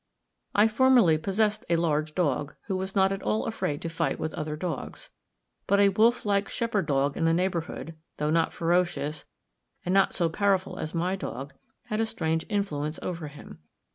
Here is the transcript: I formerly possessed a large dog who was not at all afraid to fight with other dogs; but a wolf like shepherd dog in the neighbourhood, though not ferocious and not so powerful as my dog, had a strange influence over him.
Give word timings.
I 0.55 0.67
formerly 0.67 1.19
possessed 1.19 1.63
a 1.69 1.75
large 1.75 2.15
dog 2.15 2.55
who 2.65 2.75
was 2.75 2.95
not 2.95 3.11
at 3.11 3.21
all 3.21 3.45
afraid 3.45 3.83
to 3.83 3.87
fight 3.89 4.17
with 4.17 4.33
other 4.33 4.55
dogs; 4.55 5.11
but 5.67 5.79
a 5.79 5.89
wolf 5.89 6.25
like 6.25 6.49
shepherd 6.49 6.87
dog 6.87 7.15
in 7.15 7.25
the 7.25 7.33
neighbourhood, 7.35 7.93
though 8.17 8.31
not 8.31 8.51
ferocious 8.51 9.25
and 9.85 9.93
not 9.93 10.15
so 10.15 10.27
powerful 10.27 10.79
as 10.79 10.95
my 10.95 11.15
dog, 11.15 11.53
had 11.85 11.99
a 11.99 12.07
strange 12.07 12.47
influence 12.49 12.97
over 13.03 13.27
him. 13.27 13.59